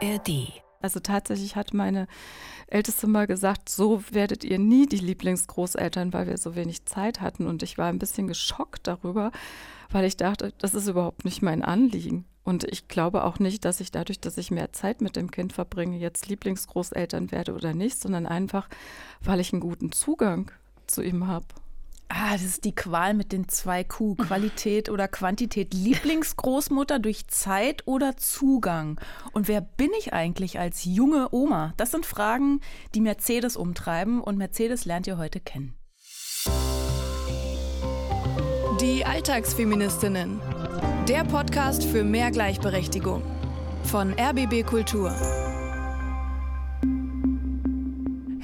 [0.00, 0.62] ARD.
[0.80, 2.06] Also tatsächlich hat meine
[2.68, 7.46] Älteste mal gesagt, so werdet ihr nie die Lieblingsgroßeltern, weil wir so wenig Zeit hatten.
[7.46, 9.32] Und ich war ein bisschen geschockt darüber,
[9.90, 12.26] weil ich dachte, das ist überhaupt nicht mein Anliegen.
[12.44, 15.52] Und ich glaube auch nicht, dass ich dadurch, dass ich mehr Zeit mit dem Kind
[15.52, 18.68] verbringe, jetzt Lieblingsgroßeltern werde oder nicht, sondern einfach,
[19.20, 20.50] weil ich einen guten Zugang
[20.86, 21.46] zu ihm habe.
[22.10, 24.14] Ah, das ist die Qual mit den zwei Q.
[24.14, 25.74] Qualität oder Quantität.
[25.74, 28.98] Lieblingsgroßmutter durch Zeit oder Zugang.
[29.32, 31.74] Und wer bin ich eigentlich als junge Oma?
[31.76, 32.60] Das sind Fragen,
[32.94, 35.74] die Mercedes umtreiben und Mercedes lernt ihr heute kennen.
[38.80, 40.40] Die Alltagsfeministinnen.
[41.08, 43.22] Der Podcast für mehr Gleichberechtigung.
[43.84, 45.12] Von RBB Kultur.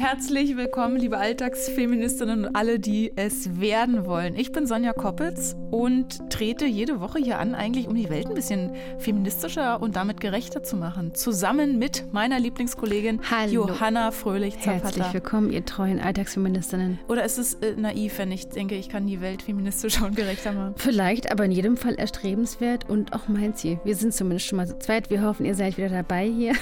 [0.05, 4.37] Herzlich willkommen, liebe Alltagsfeministinnen und alle, die es werden wollen.
[4.37, 8.35] Ich bin Sonja Koppitz und trete jede Woche hier an, eigentlich um die Welt ein
[8.35, 11.15] bisschen feministischer und damit gerechter zu machen.
[11.15, 13.67] Zusammen mit meiner Lieblingskollegin Hallo.
[13.67, 14.83] Johanna Fröhlich-Zapata.
[14.83, 16.99] Herzlich willkommen, ihr treuen Alltagsfeministinnen.
[17.09, 20.53] Oder ist es äh, naiv, wenn ich denke, ich kann die Welt feministischer und gerechter
[20.53, 20.75] machen?
[20.77, 23.81] Vielleicht, aber in jedem Fall erstrebenswert und auch mein Ziel.
[23.85, 25.09] Wir sind zumindest schon mal zu zweit.
[25.09, 26.53] Wir hoffen, ihr seid wieder dabei hier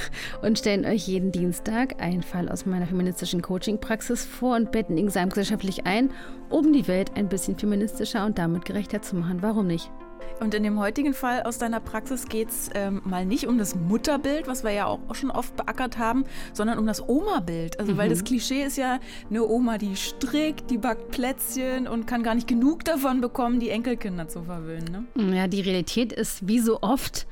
[0.43, 5.07] und stellen euch jeden Dienstag einen Fall aus meiner feministischen Coaching-Praxis vor und betten ihn
[5.07, 6.11] gesellschaftlich ein,
[6.51, 9.41] um die Welt ein bisschen feministischer und damit gerechter zu machen.
[9.41, 9.91] Warum nicht?
[10.41, 13.77] Und in dem heutigen Fall aus deiner Praxis geht es ähm, mal nicht um das
[13.77, 17.79] Mutterbild, was wir ja auch schon oft beackert haben, sondern um das Oma-Bild.
[17.79, 17.99] Also, mhm.
[17.99, 18.99] weil das Klischee ist ja
[19.31, 23.71] eine Oma, die strickt, die backt Plätzchen und kann gar nicht genug davon bekommen, die
[23.71, 25.07] Enkelkinder zu verwöhnen.
[25.15, 25.37] Ne?
[25.37, 27.27] Ja, die Realität ist wie so oft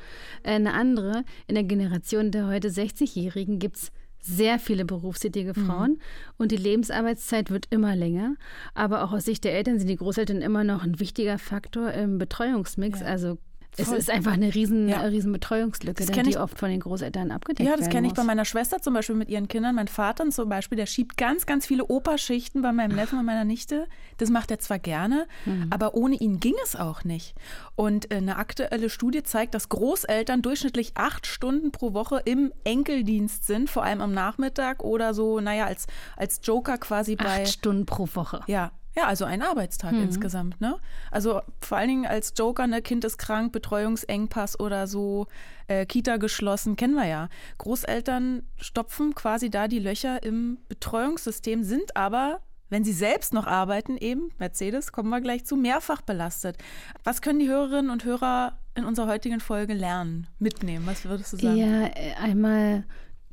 [0.45, 1.25] eine andere.
[1.49, 5.67] In der Generation der heute 60-Jährigen gibt es sehr viele berufstätige mhm.
[5.67, 5.99] Frauen mhm.
[6.39, 8.37] und die Lebensarbeitszeit wird immer länger.
[8.75, 12.19] Aber auch aus Sicht der Eltern sind die Großeltern immer noch ein wichtiger Faktor im
[12.19, 13.01] Betreuungsmix.
[13.01, 13.07] Ja.
[13.07, 13.39] Also
[13.77, 15.01] es ist einfach eine riesen, ja.
[15.03, 18.25] riesen Betreuungslücke, denn die oft von den Großeltern abgedeckt werden Ja, das kenne ich bei
[18.25, 19.75] meiner Schwester zum Beispiel mit ihren Kindern.
[19.75, 23.45] Mein Vater zum Beispiel, der schiebt ganz, ganz viele Operschichten bei meinem Neffen und meiner
[23.45, 23.87] Nichte.
[24.19, 25.69] Das macht er zwar gerne, mhm.
[25.71, 27.35] aber ohne ihn ging es auch nicht.
[27.77, 33.47] Und äh, eine aktuelle Studie zeigt, dass Großeltern durchschnittlich acht Stunden pro Woche im Enkeldienst
[33.47, 37.43] sind, vor allem am Nachmittag oder so, naja, als, als Joker quasi bei.
[37.43, 38.41] Acht Stunden pro Woche.
[38.47, 40.03] Ja, ja, also ein Arbeitstag mhm.
[40.03, 40.77] insgesamt, ne?
[41.11, 45.27] Also vor allen Dingen als Joker, ne, Kind ist krank, Betreuungsengpass oder so,
[45.69, 47.29] äh, Kita geschlossen, kennen wir ja.
[47.59, 52.41] Großeltern stopfen quasi da die Löcher im Betreuungssystem, sind aber
[52.71, 56.57] wenn sie selbst noch arbeiten, eben, Mercedes, kommen wir gleich zu, mehrfach belastet.
[57.03, 60.87] Was können die Hörerinnen und Hörer in unserer heutigen Folge lernen, mitnehmen?
[60.87, 61.57] Was würdest du sagen?
[61.57, 62.85] Ja, äh, einmal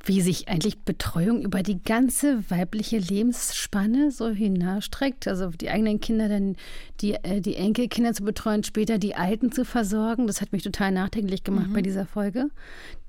[0.04, 5.26] wie sich eigentlich Betreuung über die ganze weibliche Lebensspanne so hinausstreckt.
[5.26, 6.56] Also die eigenen Kinder, dann
[7.00, 10.26] die, äh, die Enkelkinder zu betreuen, später die Alten zu versorgen.
[10.26, 11.72] Das hat mich total nachdenklich gemacht mhm.
[11.74, 12.48] bei dieser Folge.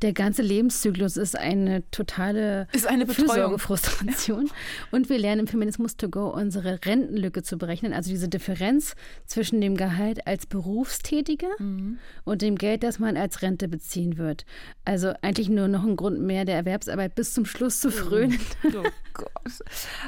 [0.01, 4.47] Der ganze Lebenszyklus ist eine totale ist eine Fürsorgefrustration.
[4.47, 4.53] Ja.
[4.91, 8.95] Und wir lernen im Feminismus to go unsere Rentenlücke zu berechnen, also diese Differenz
[9.25, 11.97] zwischen dem Gehalt als Berufstätige mhm.
[12.23, 14.45] und dem Geld, das man als Rente beziehen wird.
[14.85, 16.78] Also eigentlich nur noch ein Grund mehr der Erwerbsarbeit
[17.15, 18.39] bis zum Schluss zu frönen.
[18.63, 19.63] Oh, oh Gott.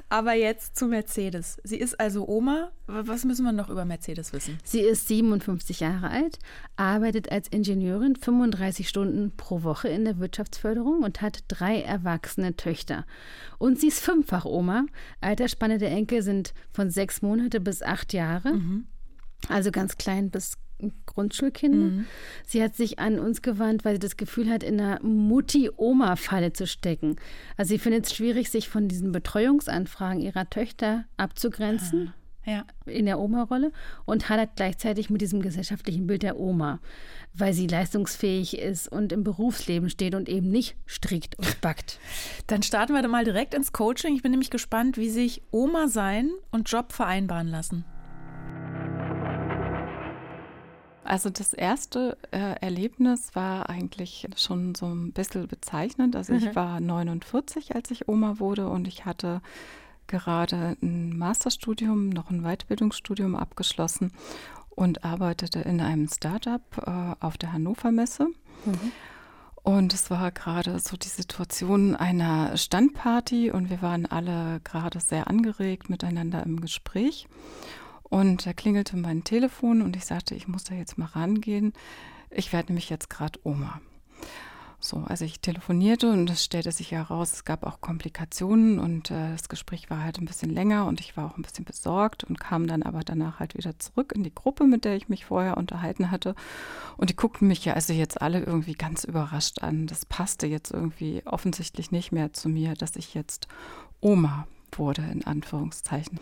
[0.09, 1.59] Aber jetzt zu Mercedes.
[1.63, 2.71] Sie ist also Oma.
[2.87, 4.57] Was müssen wir noch über Mercedes wissen?
[4.63, 6.39] Sie ist 57 Jahre alt,
[6.75, 13.05] arbeitet als Ingenieurin 35 Stunden pro Woche in der Wirtschaftsförderung und hat drei erwachsene Töchter.
[13.57, 14.85] Und sie ist fünffach Oma.
[15.21, 18.53] Altersspanne der Enkel sind von sechs Monate bis acht Jahre.
[18.53, 18.85] Mhm.
[19.47, 20.57] Also ganz klein bis
[21.05, 21.87] Grundschulkinder.
[21.87, 22.05] Mhm.
[22.45, 26.67] Sie hat sich an uns gewandt, weil sie das Gefühl hat, in einer Mutti-Oma-Falle zu
[26.67, 27.15] stecken.
[27.57, 32.09] Also sie findet es schwierig, sich von diesen Betreuungsanfragen ihrer Töchter abzugrenzen.
[32.09, 32.17] Ah.
[32.43, 32.65] Ja.
[32.87, 33.71] in der Oma-Rolle
[34.05, 36.79] und hadert gleichzeitig mit diesem gesellschaftlichen Bild der Oma,
[37.35, 41.99] weil sie leistungsfähig ist und im Berufsleben steht und eben nicht strickt und backt.
[42.47, 44.15] Dann starten wir mal direkt ins Coaching.
[44.15, 47.85] Ich bin nämlich gespannt, wie sich Oma sein und Job vereinbaren lassen.
[51.03, 56.15] Also das erste äh, Erlebnis war eigentlich schon so ein bisschen bezeichnend.
[56.15, 56.55] Also ich mhm.
[56.55, 59.41] war 49, als ich Oma wurde und ich hatte
[60.07, 64.11] gerade ein Masterstudium, noch ein Weiterbildungsstudium abgeschlossen
[64.69, 68.27] und arbeitete in einem Startup äh, auf der Hannover Messe.
[68.65, 68.91] Mhm.
[69.63, 75.27] Und es war gerade so die Situation einer Standparty und wir waren alle gerade sehr
[75.27, 77.27] angeregt miteinander im Gespräch.
[78.11, 81.71] Und da klingelte mein Telefon und ich sagte, ich muss da jetzt mal rangehen.
[82.29, 83.79] Ich werde nämlich jetzt gerade Oma.
[84.81, 89.31] So, also ich telefonierte und es stellte sich heraus, es gab auch Komplikationen und äh,
[89.31, 92.37] das Gespräch war halt ein bisschen länger und ich war auch ein bisschen besorgt und
[92.37, 95.55] kam dann aber danach halt wieder zurück in die Gruppe, mit der ich mich vorher
[95.55, 96.35] unterhalten hatte.
[96.97, 99.87] Und die guckten mich ja also jetzt alle irgendwie ganz überrascht an.
[99.87, 103.47] Das passte jetzt irgendwie offensichtlich nicht mehr zu mir, dass ich jetzt
[104.01, 106.19] Oma wurde, in Anführungszeichen.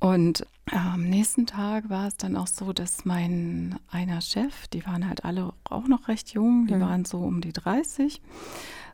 [0.00, 5.08] Und am nächsten Tag war es dann auch so, dass mein einer Chef, die waren
[5.08, 6.80] halt alle auch noch recht jung, die mhm.
[6.80, 8.20] waren so um die 30,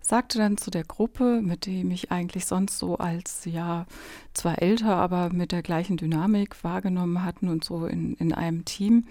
[0.01, 3.87] sagte dann zu der Gruppe, mit dem ich eigentlich sonst so als ja
[4.33, 9.06] zwar älter, aber mit der gleichen Dynamik wahrgenommen hatten und so in, in einem Team,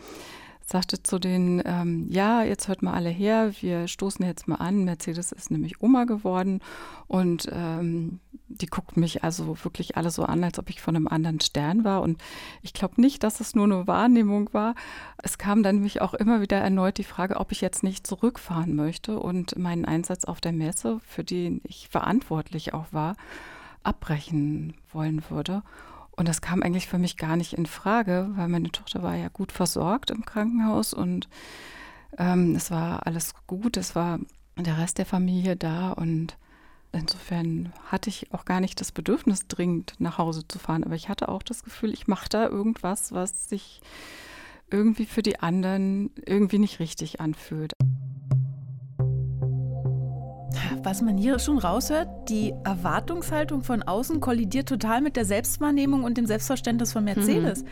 [0.74, 4.86] sagte zu denen, ähm, ja, jetzt hört mal alle her, wir stoßen jetzt mal an.
[4.86, 6.62] Mercedes ist nämlich Oma geworden
[7.08, 11.08] und ähm, die guckten mich also wirklich alle so an, als ob ich von einem
[11.08, 12.02] anderen Stern war.
[12.02, 12.22] Und
[12.64, 14.74] ich glaube nicht, dass es nur eine Wahrnehmung war.
[15.22, 18.76] Es kam dann nämlich auch immer wieder erneut die Frage, ob ich jetzt nicht zurückfahren
[18.76, 23.16] möchte und meinen Einsatz auf der Messe, für den ich verantwortlich auch war,
[23.84, 25.62] abbrechen wollen würde.
[26.16, 29.30] Und das kam eigentlich für mich gar nicht in Frage, weil meine Tochter war ja
[29.30, 31.28] gut versorgt im Krankenhaus und
[32.18, 34.20] ähm, es war alles gut, es war
[34.56, 36.38] der Rest der Familie da und
[36.92, 40.84] insofern hatte ich auch gar nicht das Bedürfnis, dringend nach Hause zu fahren.
[40.84, 43.82] Aber ich hatte auch das Gefühl, ich mache da irgendwas, was sich
[44.70, 47.74] irgendwie für die anderen irgendwie nicht richtig anfühlt
[50.84, 56.18] was man hier schon raushört, die Erwartungshaltung von außen kollidiert total mit der Selbstwahrnehmung und
[56.18, 57.64] dem Selbstverständnis von Mercedes.
[57.64, 57.68] Mhm.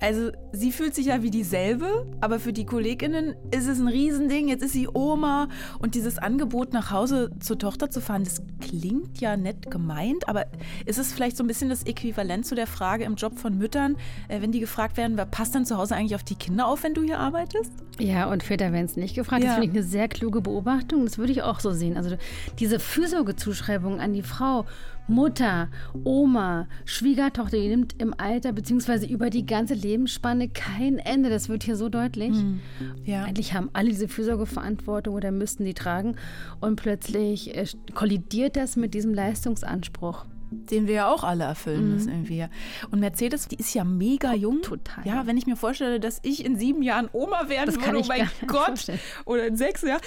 [0.00, 4.48] Also sie fühlt sich ja wie dieselbe, aber für die Kolleginnen ist es ein Riesending.
[4.48, 5.48] Jetzt ist sie Oma
[5.78, 10.46] und dieses Angebot nach Hause zur Tochter zu fahren, das klingt ja nett gemeint, aber
[10.84, 13.96] ist es vielleicht so ein bisschen das Äquivalent zu der Frage im Job von Müttern,
[14.28, 16.82] äh, wenn die gefragt werden, wer passt denn zu Hause eigentlich auf die Kinder auf,
[16.82, 17.72] wenn du hier arbeitest?
[17.98, 19.42] Ja, und Väter werden es nicht gefragt.
[19.42, 19.50] Ja.
[19.50, 21.04] Das finde ich eine sehr kluge Beobachtung.
[21.04, 21.96] Das würde ich auch so sehen.
[21.96, 22.16] Also
[22.58, 24.66] diese Fürsorgezuschreibung an die Frau
[25.06, 25.68] Mutter,
[26.02, 29.06] Oma, Schwiegertochter, die nimmt im Alter bzw.
[29.06, 31.28] über die ganze Lebensspanne kein Ende.
[31.28, 32.32] Das wird hier so deutlich.
[32.32, 32.60] Mhm.
[33.04, 33.24] Ja.
[33.24, 36.16] Eigentlich haben alle diese Fürsorgeverantwortung oder müssten die tragen.
[36.60, 42.08] Und plötzlich äh, kollidiert das mit diesem Leistungsanspruch den wir ja auch alle erfüllen müssen
[42.08, 42.26] mhm.
[42.26, 42.46] irgendwie.
[42.90, 44.62] Und Mercedes, die ist ja mega jung.
[44.62, 45.06] Total.
[45.06, 48.04] Ja, wenn ich mir vorstelle, dass ich in sieben Jahren Oma werden das würde, oh
[48.06, 48.86] mein Gott,
[49.24, 49.98] oder in sechs, ja,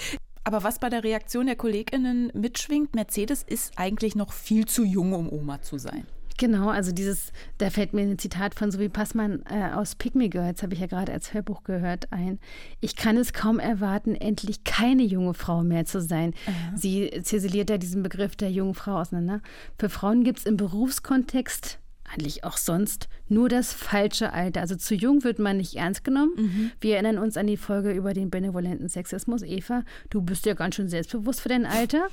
[0.44, 5.14] aber was bei der Reaktion der KollegInnen mitschwingt, Mercedes ist eigentlich noch viel zu jung,
[5.14, 6.08] um Oma zu sein.
[6.38, 10.62] Genau, also dieses, da fällt mir ein Zitat von Sophie Passmann äh, aus Pygmy Girls,
[10.62, 12.40] habe ich ja gerade als Hörbuch gehört, ein.
[12.80, 16.34] Ich kann es kaum erwarten, endlich keine junge Frau mehr zu sein.
[16.46, 16.78] Aha.
[16.78, 19.42] Sie ziseliert ja diesen Begriff der jungen Frau auseinander.
[19.80, 21.80] Für Frauen gibt es im Berufskontext
[22.10, 24.62] eigentlich auch sonst nur das falsche Alter.
[24.62, 26.32] Also zu jung wird man nicht ernst genommen.
[26.38, 26.72] Mhm.
[26.80, 29.42] Wir erinnern uns an die Folge über den benevolenten Sexismus.
[29.42, 32.08] Eva, du bist ja ganz schön selbstbewusst für dein Alter.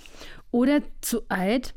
[0.50, 1.74] Oder zu alt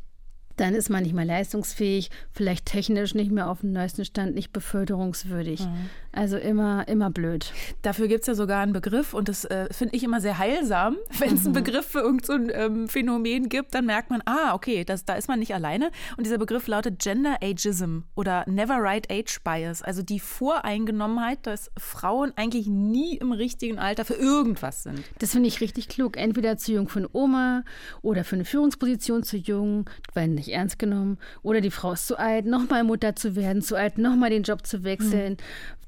[0.58, 4.52] dann ist man nicht mehr leistungsfähig, vielleicht technisch nicht mehr auf dem neuesten Stand, nicht
[4.52, 5.62] beförderungswürdig.
[5.62, 5.90] Mhm.
[6.12, 7.54] Also immer, immer blöd.
[7.84, 10.98] Dafür gibt es ja sogar einen Begriff und das äh, finde ich immer sehr heilsam.
[11.20, 11.48] Wenn es mhm.
[11.48, 15.14] einen Begriff für irgendein so ähm, Phänomen gibt, dann merkt man, ah, okay, das, da
[15.14, 15.92] ist man nicht alleine.
[16.18, 21.70] Und dieser Begriff lautet Gender Ageism oder Never Right Age Bias, also die Voreingenommenheit, dass
[21.78, 25.04] Frauen eigentlich nie im richtigen Alter für irgendwas sind.
[25.20, 26.18] Das finde ich richtig klug.
[26.18, 27.64] Entweder zu jung für eine Oma
[28.02, 31.18] oder für eine Führungsposition zu jung, weil nicht ernst genommen.
[31.44, 34.66] Oder die Frau ist zu alt, nochmal Mutter zu werden, zu alt, nochmal den Job
[34.66, 35.34] zu wechseln.
[35.34, 35.38] Mhm.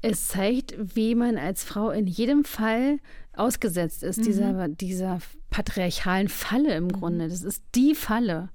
[0.02, 2.98] Es zeigt, wie man als Frau in jedem Fall
[3.34, 4.22] ausgesetzt ist, mhm.
[4.22, 5.18] dieser, dieser
[5.50, 6.92] patriarchalen Falle im mhm.
[6.92, 7.28] Grunde.
[7.28, 8.50] Das ist die Falle.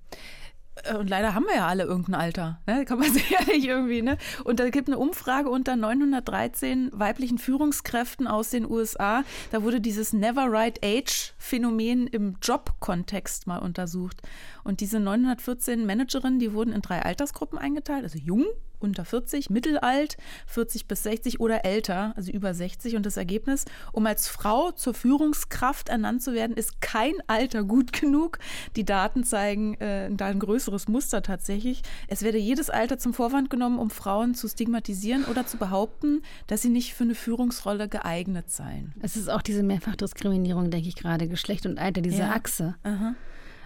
[0.83, 2.59] Äh, und leider haben wir ja alle irgendein Alter.
[2.67, 2.85] Ne?
[2.85, 4.01] Kann man sich ja nicht irgendwie.
[4.01, 4.17] Ne?
[4.43, 9.23] Und da gibt eine Umfrage unter 913 weiblichen Führungskräften aus den USA.
[9.51, 14.21] Da wurde dieses Never Right Age Phänomen im Jobkontext mal untersucht.
[14.63, 18.45] Und diese 914 Managerinnen, die wurden in drei Altersgruppen eingeteilt, also jung,
[18.85, 22.95] unter 40, mittelalt, 40 bis 60 oder älter, also über 60.
[22.95, 27.91] Und das Ergebnis, um als Frau zur Führungskraft ernannt zu werden, ist kein Alter gut
[27.93, 28.39] genug.
[28.75, 31.81] Die Daten zeigen äh, da ein größeres Muster tatsächlich.
[32.07, 36.61] Es werde jedes Alter zum Vorwand genommen, um Frauen zu stigmatisieren oder zu behaupten, dass
[36.61, 38.93] sie nicht für eine Führungsrolle geeignet seien.
[39.01, 42.31] Es ist auch diese Mehrfachdiskriminierung, denke ich gerade, Geschlecht und Alter, diese ja.
[42.31, 42.75] Achse.
[42.83, 43.15] Aha.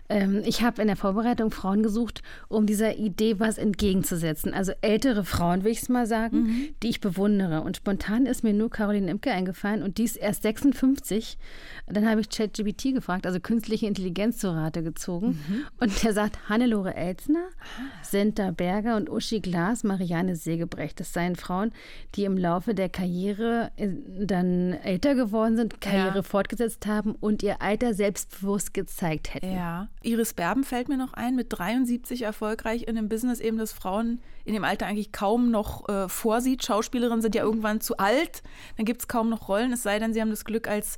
[0.09, 4.53] Ähm, ich habe in der Vorbereitung Frauen gesucht, um dieser Idee was entgegenzusetzen.
[4.53, 6.67] Also ältere Frauen, will ich es mal sagen, mhm.
[6.81, 7.61] die ich bewundere.
[7.61, 11.37] Und spontan ist mir nur Caroline Imke eingefallen und die ist erst 56.
[11.87, 15.39] Dann habe ich ChatGBT gefragt, also künstliche Intelligenz zur Rate gezogen.
[15.47, 15.65] Mhm.
[15.79, 17.47] Und der sagt, Hannelore Elzner,
[18.01, 20.99] Senta Berger und Uschi Glas, Marianne Segebrecht.
[20.99, 21.71] Das seien Frauen,
[22.15, 23.89] die im Laufe der Karriere äh,
[24.19, 26.23] dann älter geworden sind, Karriere ja.
[26.23, 29.53] fortgesetzt haben und ihr Alter selbstbewusst gezeigt hätten.
[29.53, 29.87] Ja.
[30.01, 34.21] Iris Berben fällt mir noch ein, mit 73 erfolgreich in einem Business eben, das Frauen
[34.45, 36.63] in dem Alter eigentlich kaum noch äh, vorsieht.
[36.63, 38.43] Schauspielerinnen sind ja irgendwann zu alt,
[38.77, 40.97] dann gibt es kaum noch Rollen, es sei denn, sie haben das Glück als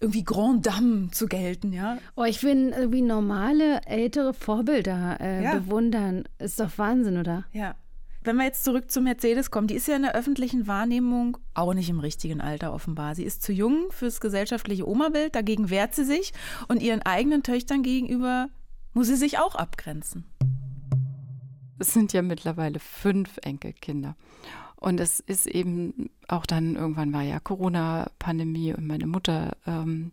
[0.00, 1.98] irgendwie Grand Dame zu gelten, ja.
[2.16, 5.54] Oh, ich will irgendwie normale, ältere Vorbilder äh, ja.
[5.54, 6.24] bewundern.
[6.38, 7.44] Ist doch Wahnsinn, oder?
[7.52, 7.74] Ja.
[8.26, 11.74] Wenn wir jetzt zurück zu Mercedes kommen, die ist ja in der öffentlichen Wahrnehmung auch
[11.74, 13.14] nicht im richtigen Alter offenbar.
[13.14, 16.32] Sie ist zu jung fürs gesellschaftliche Oma-Bild, dagegen wehrt sie sich
[16.66, 18.48] und ihren eigenen Töchtern gegenüber
[18.94, 20.24] muss sie sich auch abgrenzen.
[21.78, 24.16] Es sind ja mittlerweile fünf Enkelkinder.
[24.74, 30.10] Und es ist eben auch dann, irgendwann war ja Corona-Pandemie und meine Mutter ähm,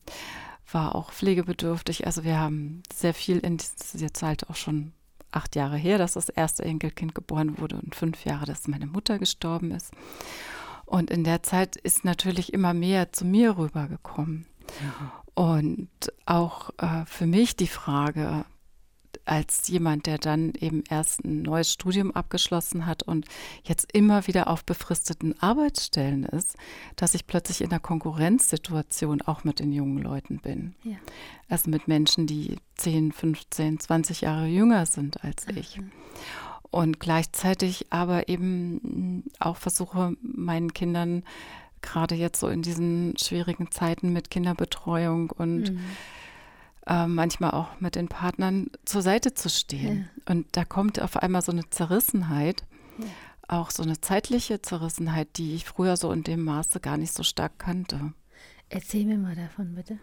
[0.72, 2.06] war auch pflegebedürftig.
[2.06, 3.58] Also wir haben sehr viel in,
[3.96, 4.94] jetzt halt auch schon
[5.36, 9.20] acht Jahre her, dass das erste Enkelkind geboren wurde und fünf Jahre, dass meine Mutter
[9.20, 9.92] gestorben ist.
[10.86, 14.46] Und in der Zeit ist natürlich immer mehr zu mir rübergekommen.
[14.82, 15.24] Ja.
[15.36, 15.90] Und
[16.26, 18.46] auch äh, für mich die Frage,
[19.26, 23.26] als jemand, der dann eben erst ein neues Studium abgeschlossen hat und
[23.64, 26.56] jetzt immer wieder auf befristeten Arbeitsstellen ist,
[26.96, 30.76] dass ich plötzlich in einer Konkurrenzsituation auch mit den jungen Leuten bin.
[30.84, 30.98] Ja.
[31.50, 35.58] Also mit Menschen, die 10, 15, 20 Jahre jünger sind als mhm.
[35.58, 35.80] ich.
[36.70, 41.24] Und gleichzeitig aber eben auch versuche, meinen Kindern
[41.82, 45.80] gerade jetzt so in diesen schwierigen Zeiten mit Kinderbetreuung und mhm
[46.88, 50.10] äh, manchmal auch mit den Partnern zur Seite zu stehen.
[50.28, 50.34] Ja.
[50.34, 52.64] Und da kommt auf einmal so eine Zerrissenheit,
[52.98, 53.06] ja.
[53.48, 57.24] auch so eine zeitliche Zerrissenheit, die ich früher so in dem Maße gar nicht so
[57.24, 58.14] stark kannte.
[58.70, 60.00] Erzähl mir mal davon, bitte.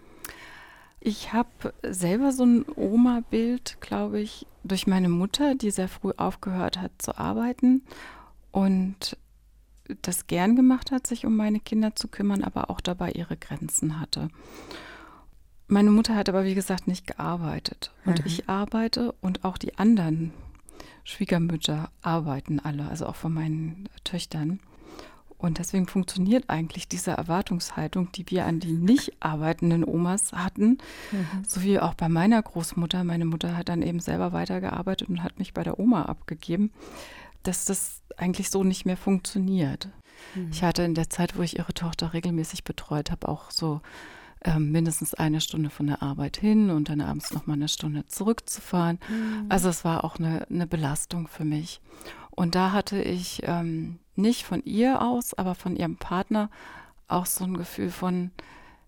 [1.00, 6.78] Ich habe selber so ein Oma-Bild, glaube ich, durch meine Mutter, die sehr früh aufgehört
[6.78, 7.82] hat zu arbeiten
[8.52, 9.16] und
[10.02, 13.98] das gern gemacht hat, sich um meine Kinder zu kümmern, aber auch dabei ihre Grenzen
[13.98, 14.28] hatte.
[15.70, 17.92] Meine Mutter hat aber, wie gesagt, nicht gearbeitet.
[18.04, 18.26] Und mhm.
[18.26, 20.32] ich arbeite und auch die anderen
[21.04, 24.58] Schwiegermütter arbeiten alle, also auch von meinen Töchtern.
[25.38, 30.78] Und deswegen funktioniert eigentlich diese Erwartungshaltung, die wir an die nicht arbeitenden Omas hatten,
[31.12, 31.44] mhm.
[31.46, 33.04] so wie auch bei meiner Großmutter.
[33.04, 36.72] Meine Mutter hat dann eben selber weitergearbeitet und hat mich bei der Oma abgegeben,
[37.44, 39.88] dass das eigentlich so nicht mehr funktioniert.
[40.34, 40.48] Mhm.
[40.50, 43.80] Ich hatte in der Zeit, wo ich ihre Tochter regelmäßig betreut habe, auch so
[44.44, 48.06] ähm, mindestens eine Stunde von der Arbeit hin und dann abends noch mal eine Stunde
[48.06, 48.98] zurückzufahren.
[49.08, 49.46] Mhm.
[49.48, 51.80] Also es war auch eine, eine, Belastung für mich.
[52.30, 56.50] Und da hatte ich ähm, nicht von ihr aus, aber von ihrem Partner
[57.08, 58.30] auch so ein Gefühl von,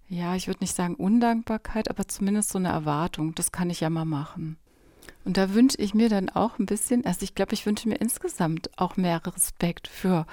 [0.09, 3.90] ja, ich würde nicht sagen Undankbarkeit, aber zumindest so eine Erwartung, das kann ich ja
[3.90, 4.56] mal machen.
[5.25, 7.97] Und da wünsche ich mir dann auch ein bisschen, also ich glaube, ich wünsche mir
[7.97, 10.26] insgesamt auch mehr Respekt für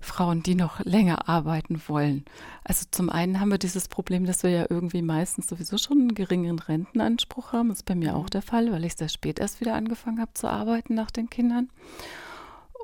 [0.00, 2.24] Frauen, die noch länger arbeiten wollen.
[2.62, 6.14] Also zum einen haben wir dieses Problem, dass wir ja irgendwie meistens sowieso schon einen
[6.14, 7.68] geringeren Rentenanspruch haben.
[7.68, 8.30] Das ist bei mir auch mhm.
[8.30, 11.68] der Fall, weil ich sehr spät erst wieder angefangen habe zu arbeiten nach den Kindern.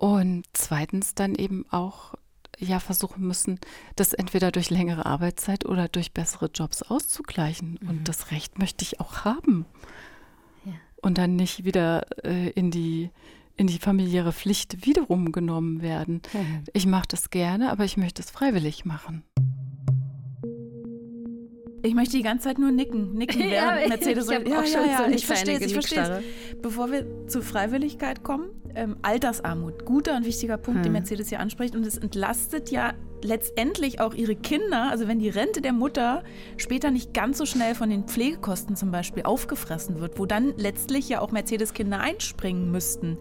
[0.00, 2.14] Und zweitens dann eben auch
[2.58, 3.60] ja versuchen müssen,
[3.96, 7.78] das entweder durch längere Arbeitszeit oder durch bessere Jobs auszugleichen.
[7.80, 7.88] Mhm.
[7.88, 9.66] Und das Recht möchte ich auch haben.
[10.64, 10.72] Ja.
[11.00, 13.10] Und dann nicht wieder äh, in die
[13.56, 16.22] in die familiäre Pflicht wiederum genommen werden.
[16.32, 16.64] Mhm.
[16.72, 19.22] Ich mache das gerne, aber ich möchte es freiwillig machen.
[21.82, 24.28] Ich möchte die ganze Zeit nur nicken, nicken während ja, Mercedes.
[24.30, 26.60] Ich ja, ja, ja, ich verstehe es, ich verstehe es.
[26.62, 30.84] Bevor wir zur Freiwilligkeit kommen, ähm, Altersarmut, guter und wichtiger Punkt, hm.
[30.84, 31.74] den Mercedes hier anspricht.
[31.74, 36.22] Und es entlastet ja letztendlich auch ihre Kinder, also wenn die Rente der Mutter
[36.56, 41.08] später nicht ganz so schnell von den Pflegekosten zum Beispiel aufgefressen wird, wo dann letztlich
[41.08, 43.18] ja auch Mercedes-Kinder einspringen müssten.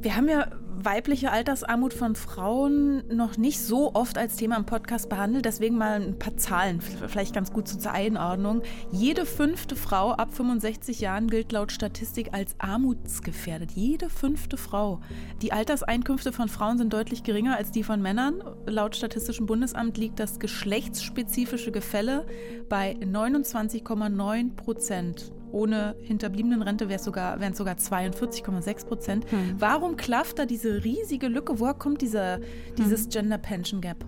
[0.00, 0.50] Wir haben ja
[0.84, 5.44] weibliche Altersarmut von Frauen noch nicht so oft als Thema im Podcast behandelt.
[5.44, 8.62] Deswegen mal ein paar Zahlen, vielleicht ganz gut zur Einordnung.
[8.90, 13.72] Jede fünfte Frau ab 65 Jahren gilt laut Statistik als armutsgefährdet.
[13.72, 15.00] Jede fünfte Frau.
[15.42, 18.42] Die Alterseinkünfte von Frauen sind deutlich geringer als die von Männern.
[18.66, 22.26] Laut Statistischem Bundesamt liegt das geschlechtsspezifische Gefälle
[22.68, 29.30] bei 29,9 Prozent ohne Hinterbliebenenrente wären es sogar, sogar 42,6 Prozent.
[29.30, 29.54] Hm.
[29.58, 31.58] Warum klafft da diese riesige Lücke?
[31.60, 32.40] Woher kommt dieser,
[32.76, 33.10] dieses hm.
[33.10, 34.04] Gender Pension Gap?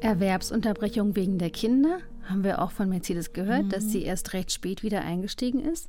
[0.00, 3.68] Erwerbsunterbrechung wegen der Kinder, haben wir auch von Mercedes gehört, mhm.
[3.70, 5.88] dass sie erst recht spät wieder eingestiegen ist.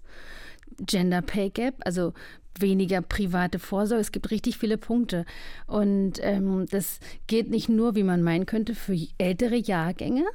[0.79, 2.13] Gender Pay Gap, also
[2.59, 4.01] weniger private Vorsorge.
[4.01, 5.25] Es gibt richtig viele Punkte.
[5.67, 10.25] Und ähm, das geht nicht nur, wie man meinen könnte, für ältere Jahrgänge,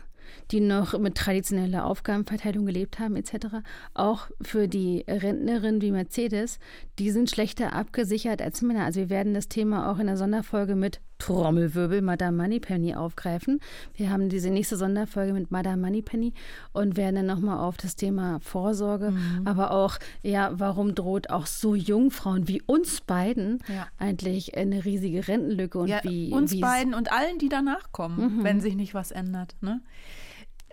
[0.51, 3.47] die noch mit traditioneller Aufgabenverteilung gelebt haben etc.
[3.95, 6.59] Auch für die Rentnerinnen wie Mercedes,
[6.99, 8.85] die sind schlechter abgesichert als Männer.
[8.85, 13.61] Also wir werden das Thema auch in der Sonderfolge mit Trommelwirbel Madame Moneypenny aufgreifen.
[13.95, 16.33] Wir haben diese nächste Sonderfolge mit Madame Moneypenny
[16.73, 19.47] und werden dann nochmal auf das Thema Vorsorge, mhm.
[19.47, 23.87] aber auch, ja, warum droht auch so Jungfrauen wie uns beiden ja.
[23.99, 28.45] eigentlich eine riesige Rentenlücke und ja, wie uns beiden und allen, die danach kommen, mhm.
[28.45, 29.55] wenn sich nicht was ändert.
[29.61, 29.81] Ne?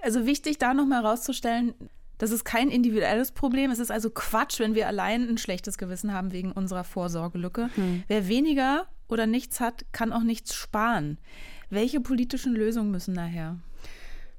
[0.02, 1.74] Also wichtig, da nochmal herauszustellen,
[2.18, 3.72] das ist kein individuelles Problem.
[3.72, 7.70] Es ist also Quatsch, wenn wir allein ein schlechtes Gewissen haben wegen unserer Vorsorgelücke.
[7.76, 8.04] Hm.
[8.08, 11.18] Wer weniger oder nichts hat, kann auch nichts sparen.
[11.70, 13.58] Welche politischen Lösungen müssen daher?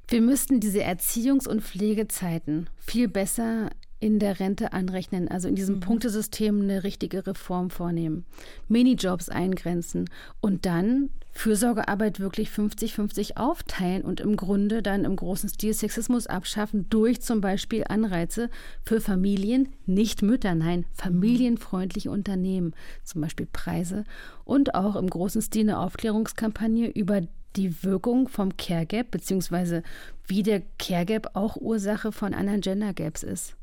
[0.08, 3.70] Wir müssten diese Erziehungs- und Pflegezeiten viel besser
[4.04, 5.80] in der Rente anrechnen, also in diesem mhm.
[5.80, 8.26] Punktesystem eine richtige Reform vornehmen,
[8.68, 10.10] Minijobs eingrenzen
[10.42, 16.86] und dann Fürsorgearbeit wirklich 50-50 aufteilen und im Grunde dann im großen Stil Sexismus abschaffen
[16.90, 18.50] durch zum Beispiel Anreize
[18.84, 24.04] für Familien, nicht Mütter, nein, familienfreundliche Unternehmen, zum Beispiel Preise
[24.44, 27.22] und auch im großen Stil eine Aufklärungskampagne über
[27.56, 29.82] die Wirkung vom Care Gap, beziehungsweise
[30.26, 33.56] wie der Care Gap auch Ursache von anderen Gender Gaps ist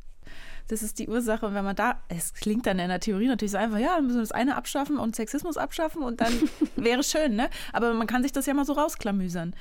[0.71, 1.45] das ist die Ursache.
[1.45, 4.05] Und wenn man da, es klingt dann in der Theorie natürlich so einfach, ja, dann
[4.05, 6.33] müssen wir das eine abschaffen und Sexismus abschaffen und dann
[6.75, 7.49] wäre schön, ne?
[7.73, 9.53] Aber man kann sich das ja mal so rausklamüsern.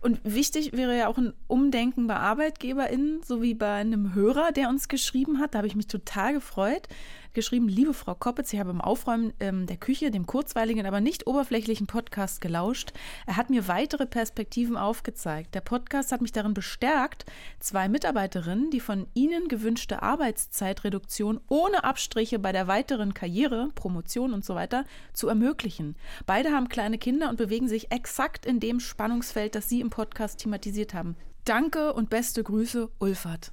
[0.00, 4.70] Und wichtig wäre ja auch ein Umdenken bei ArbeitgeberInnen, so wie bei einem Hörer, der
[4.70, 5.54] uns geschrieben hat.
[5.54, 6.88] Da habe ich mich total gefreut
[7.34, 11.26] geschrieben, liebe Frau Koppitz, ich habe im Aufräumen ähm, der Küche dem kurzweiligen, aber nicht
[11.26, 12.92] oberflächlichen Podcast gelauscht.
[13.26, 15.54] Er hat mir weitere Perspektiven aufgezeigt.
[15.54, 17.26] Der Podcast hat mich darin bestärkt,
[17.58, 24.44] zwei Mitarbeiterinnen, die von Ihnen gewünschte Arbeitszeitreduktion ohne Abstriche bei der weiteren Karriere, Promotion und
[24.44, 25.96] so weiter zu ermöglichen.
[26.26, 30.40] Beide haben kleine Kinder und bewegen sich exakt in dem Spannungsfeld, das Sie im Podcast
[30.40, 31.16] thematisiert haben.
[31.44, 33.52] Danke und beste Grüße, Ulfert.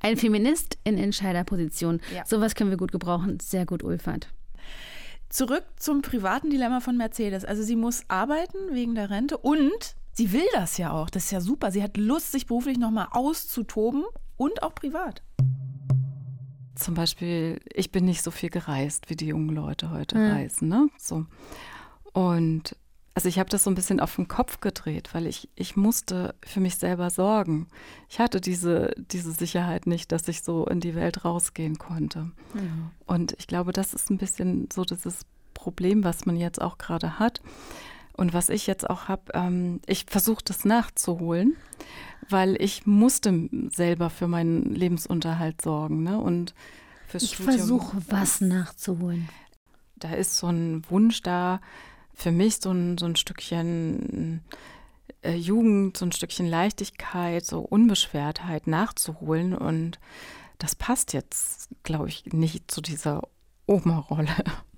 [0.00, 2.00] Ein Feminist in Entscheiderposition.
[2.14, 2.24] Ja.
[2.24, 3.38] Sowas können wir gut gebrauchen.
[3.40, 4.32] Sehr gut, Ulfert.
[5.28, 7.44] Zurück zum privaten Dilemma von Mercedes.
[7.44, 11.10] Also sie muss arbeiten wegen der Rente und sie will das ja auch.
[11.10, 11.70] Das ist ja super.
[11.70, 14.04] Sie hat Lust, sich beruflich nochmal auszutoben
[14.36, 15.22] und auch privat.
[16.74, 20.30] Zum Beispiel, ich bin nicht so viel gereist, wie die jungen Leute heute hm.
[20.32, 20.68] reisen.
[20.68, 20.88] Ne?
[20.98, 21.26] So.
[22.12, 22.74] Und
[23.14, 26.34] also ich habe das so ein bisschen auf den Kopf gedreht, weil ich, ich musste
[26.44, 27.66] für mich selber sorgen.
[28.08, 32.30] Ich hatte diese, diese Sicherheit nicht, dass ich so in die Welt rausgehen konnte.
[32.54, 32.90] Mhm.
[33.06, 37.18] Und ich glaube, das ist ein bisschen so dieses Problem, was man jetzt auch gerade
[37.18, 37.42] hat.
[38.12, 41.56] Und was ich jetzt auch habe, ähm, ich versuche das nachzuholen,
[42.28, 46.02] weil ich musste selber für meinen Lebensunterhalt sorgen.
[46.02, 46.18] Ne?
[46.20, 46.54] Und
[47.08, 49.28] fürs ich versuche was nachzuholen.
[49.96, 51.60] Da ist so ein Wunsch da,
[52.20, 54.42] für mich so ein, so ein Stückchen
[55.22, 59.54] äh, Jugend, so ein Stückchen Leichtigkeit, so Unbeschwertheit nachzuholen.
[59.54, 59.98] Und
[60.58, 63.22] das passt jetzt, glaube ich, nicht zu dieser
[63.66, 64.28] Oma-Rolle.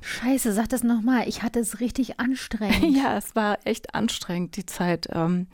[0.00, 1.28] Scheiße, sag das nochmal.
[1.28, 2.96] Ich hatte es richtig anstrengend.
[2.96, 5.09] ja, es war echt anstrengend, die Zeit.
[5.12, 5.46] Ähm,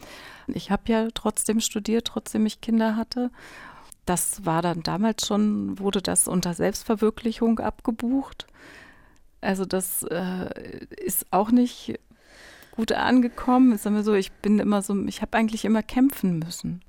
[0.46, 3.30] ich habe ja trotzdem studiert, trotzdem ich Kinder hatte.
[4.04, 8.46] Das war dann damals schon, wurde das unter Selbstverwirklichung abgebucht.
[9.40, 11.98] Also das äh, ist auch nicht
[12.72, 13.74] gut angekommen.
[13.74, 16.82] Ich sage mal so, ich bin immer so, ich habe eigentlich immer kämpfen müssen.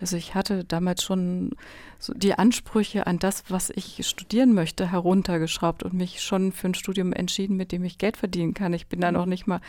[0.00, 1.50] Also ich hatte damals schon
[1.98, 6.74] so die Ansprüche an das, was ich studieren möchte, heruntergeschraubt und mich schon für ein
[6.74, 8.72] Studium entschieden, mit dem ich Geld verdienen kann.
[8.74, 9.60] Ich bin da noch nicht mal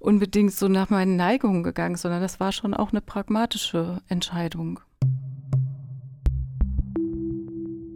[0.00, 4.80] unbedingt so nach meinen Neigungen gegangen, sondern das war schon auch eine pragmatische Entscheidung.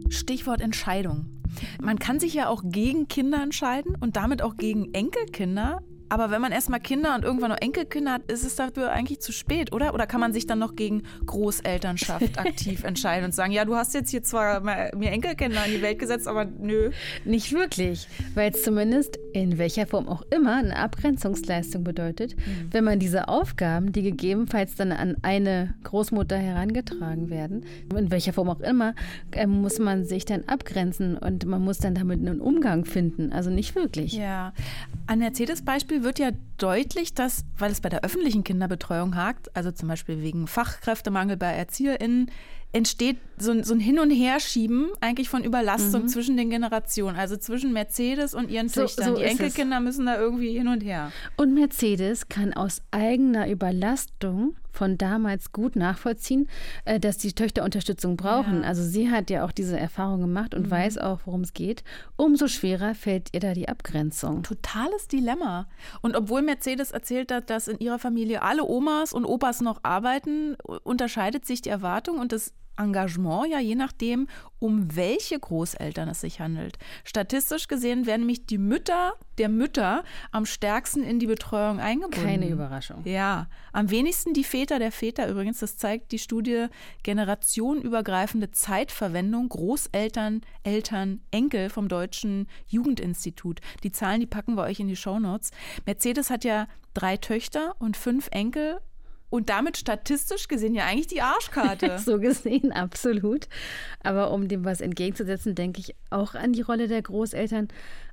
[0.09, 1.42] Stichwort Entscheidung.
[1.81, 5.81] Man kann sich ja auch gegen Kinder entscheiden und damit auch gegen Enkelkinder.
[6.13, 9.31] Aber wenn man erstmal Kinder und irgendwann noch Enkelkinder hat, ist es dafür eigentlich zu
[9.31, 9.95] spät, oder?
[9.95, 13.95] Oder kann man sich dann noch gegen Großelternschaft aktiv entscheiden und sagen, ja, du hast
[13.95, 16.91] jetzt hier zwar mir Enkelkinder in die Welt gesetzt, aber nö.
[17.25, 22.67] Nicht wirklich, weil es zumindest in welcher Form auch immer eine Abgrenzungsleistung bedeutet, mhm.
[22.69, 28.49] wenn man diese Aufgaben, die gegebenenfalls dann an eine Großmutter herangetragen werden, in welcher Form
[28.49, 28.93] auch immer,
[29.31, 33.33] äh, muss man sich dann abgrenzen und man muss dann damit einen Umgang finden.
[33.33, 34.13] Also nicht wirklich.
[34.13, 34.53] Ja.
[35.07, 35.19] An
[36.03, 40.47] Wird ja deutlich, dass, weil es bei der öffentlichen Kinderbetreuung hakt, also zum Beispiel wegen
[40.47, 42.29] Fachkräftemangel bei ErzieherInnen,
[42.73, 46.07] entsteht so, so ein Hin- und Herschieben eigentlich von Überlastung mhm.
[46.07, 49.09] zwischen den Generationen, also zwischen Mercedes und ihren so, Töchtern.
[49.09, 49.83] So die Enkelkinder es.
[49.83, 51.11] müssen da irgendwie hin und her.
[51.37, 56.49] Und Mercedes kann aus eigener Überlastung von damals gut nachvollziehen,
[56.85, 58.63] äh, dass die Töchter Unterstützung brauchen.
[58.63, 58.67] Ja.
[58.67, 60.71] Also sie hat ja auch diese Erfahrung gemacht und mhm.
[60.71, 61.83] weiß auch, worum es geht.
[62.15, 64.43] Umso schwerer fällt ihr da die Abgrenzung.
[64.43, 65.67] Totales Dilemma.
[66.01, 70.55] Und obwohl Mercedes erzählt hat, dass in ihrer Familie alle Omas und Opas noch arbeiten,
[70.83, 74.27] unterscheidet sich die Erwartung und das Engagement ja je nachdem,
[74.59, 76.77] um welche Großeltern es sich handelt.
[77.03, 82.25] Statistisch gesehen werden nämlich die Mütter der Mütter am stärksten in die Betreuung eingebunden.
[82.25, 83.01] Keine Überraschung.
[83.05, 85.59] Ja, am wenigsten die Väter der Väter übrigens.
[85.59, 86.67] Das zeigt die Studie
[87.03, 93.59] generationenübergreifende Zeitverwendung Großeltern, Eltern, Enkel vom Deutschen Jugendinstitut.
[93.83, 95.51] Die Zahlen, die packen wir euch in die Shownotes.
[95.85, 98.79] Mercedes hat ja drei Töchter und fünf Enkel
[99.33, 101.97] und damit statistisch gesehen ja eigentlich die Arschkarte.
[102.05, 103.47] so gesehen, absolut.
[104.03, 107.69] Aber um dem was entgegenzusetzen, denke ich auch an die Rolle der Großeltern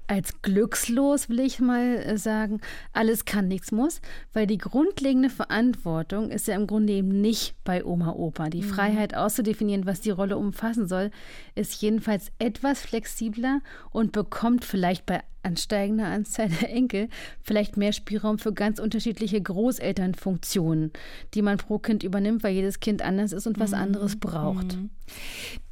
[0.07, 2.63] als glückslos, will ich mal äh, sagen.
[2.95, 4.01] Alles kann, nichts muss,
[4.33, 8.49] weil die grundlegende Verantwortung ist ja im Grunde eben nicht bei Oma, Opa.
[8.49, 8.69] Die mhm.
[8.69, 11.11] Freiheit auszudefinieren, was die Rolle umfassen soll,
[11.55, 17.09] ist jedenfalls etwas flexibler und bekommt vielleicht bei ansteigender Anzahl der Enkel
[17.43, 20.93] vielleicht mehr Spielraum für ganz unterschiedliche Großelternfunktionen,
[21.35, 23.79] die man pro Kind übernimmt, weil jedes Kind anders ist und was mhm.
[23.79, 24.77] anderes braucht.
[24.77, 24.91] Mhm.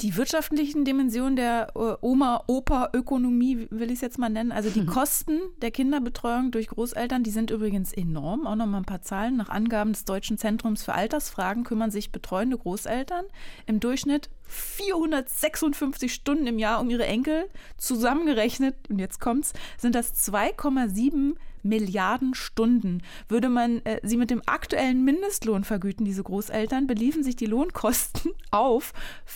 [0.01, 4.89] Die wirtschaftlichen Dimensionen der äh, Oma-Opa-Ökonomie will ich es jetzt mal nennen, also die.
[4.99, 8.47] Kosten der Kinderbetreuung durch Großeltern, die sind übrigens enorm.
[8.47, 9.37] Auch noch mal ein paar Zahlen.
[9.37, 13.25] Nach Angaben des Deutschen Zentrums für Altersfragen kümmern sich betreuende Großeltern
[13.67, 17.49] im Durchschnitt 456 Stunden im Jahr um ihre Enkel.
[17.77, 23.03] Zusammengerechnet, und jetzt kommt's, sind das 2,7 Milliarden Stunden.
[23.29, 28.33] Würde man äh, sie mit dem aktuellen Mindestlohn vergüten, diese Großeltern, beliefen sich die Lohnkosten
[28.51, 28.93] auf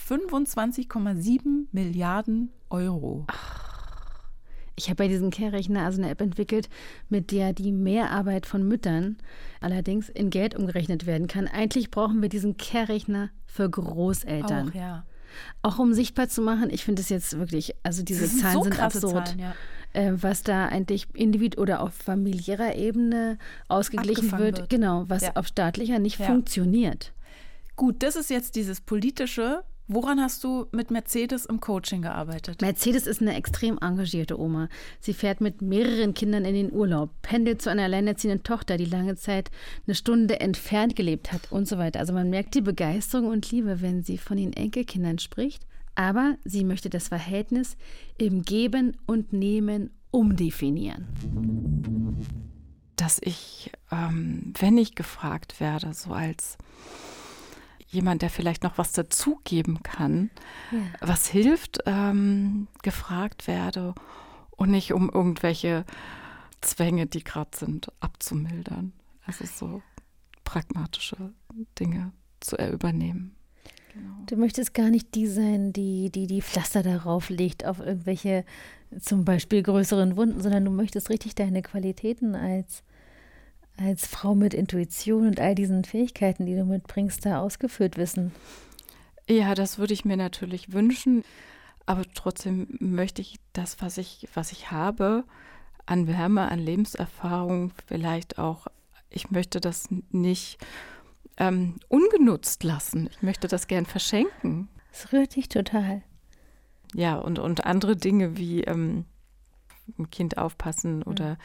[0.08, 3.26] 25,7 Milliarden Euro.
[4.82, 6.68] Ich habe bei diesem Care-Rechner also eine App entwickelt,
[7.08, 9.16] mit der die Mehrarbeit von Müttern
[9.60, 11.46] allerdings in Geld umgerechnet werden kann.
[11.46, 14.70] Eigentlich brauchen wir diesen Care-Rechner für Großeltern.
[14.70, 15.06] Auch, ja.
[15.62, 18.80] Auch um sichtbar zu machen, ich finde es jetzt wirklich, also diese Zahlen so sind
[18.80, 19.28] absurd.
[19.28, 19.54] Zahlen, ja.
[19.92, 25.36] äh, was da eigentlich individuell oder auf familiärer Ebene ausgeglichen wird, wird, genau, was ja.
[25.36, 27.12] auf staatlicher nicht funktioniert.
[27.76, 32.62] Gut, das ist jetzt dieses politische, Woran hast du mit Mercedes im Coaching gearbeitet?
[32.62, 34.68] Mercedes ist eine extrem engagierte Oma.
[35.00, 39.16] Sie fährt mit mehreren Kindern in den Urlaub, pendelt zu einer alleinerziehenden Tochter, die lange
[39.16, 39.50] Zeit
[39.86, 41.98] eine Stunde entfernt gelebt hat und so weiter.
[41.98, 45.66] Also man merkt die Begeisterung und Liebe, wenn sie von den Enkelkindern spricht.
[45.94, 47.76] Aber sie möchte das Verhältnis
[48.18, 51.06] im Geben und Nehmen umdefinieren.
[52.96, 56.56] Dass ich, ähm, wenn ich gefragt werde, so als
[57.92, 60.30] jemand, der vielleicht noch was dazugeben kann,
[60.70, 60.78] ja.
[61.00, 63.94] was hilft, ähm, gefragt werde
[64.50, 65.84] und nicht um irgendwelche
[66.60, 68.92] Zwänge, die gerade sind, abzumildern.
[69.26, 69.82] Also so
[70.44, 71.32] pragmatische
[71.78, 73.36] Dinge zu übernehmen.
[73.92, 74.14] Genau.
[74.26, 78.44] Du möchtest gar nicht die sein, die, die die Pflaster darauf legt auf irgendwelche
[79.00, 82.82] zum Beispiel größeren Wunden, sondern du möchtest richtig deine Qualitäten als
[83.76, 88.32] als Frau mit Intuition und all diesen Fähigkeiten, die du mitbringst, da ausgeführt wissen?
[89.28, 91.24] Ja, das würde ich mir natürlich wünschen.
[91.86, 95.24] Aber trotzdem möchte ich das, was ich, was ich habe,
[95.86, 98.66] an Wärme, an Lebenserfahrung, vielleicht auch,
[99.10, 100.58] ich möchte das nicht
[101.38, 103.08] ähm, ungenutzt lassen.
[103.10, 104.68] Ich möchte das gern verschenken.
[104.92, 106.02] Das rührt dich total.
[106.94, 109.06] Ja, und, und andere Dinge wie ähm,
[109.98, 111.36] ein Kind aufpassen oder mhm.